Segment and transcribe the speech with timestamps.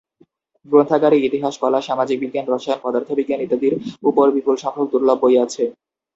[0.65, 3.73] গ্রন্থাগারে ইতিহাস, কলা, সামাজিক বিজ্ঞান, রসায়ন, পদার্থবিজ্ঞান, ইত্যাদির
[4.03, 5.63] উপর বিপুল সংখ্যক দুর্লভ বই আছে।